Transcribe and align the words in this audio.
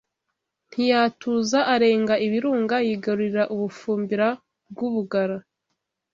Ntiyatuza, 0.69 1.59
arenga 1.73 2.13
Ibirunga 2.25 2.75
yigarurira 2.87 3.43
u 3.53 3.55
Bufumbira 3.61 4.27
bw'u 4.71 4.89
Bugara 4.93 5.37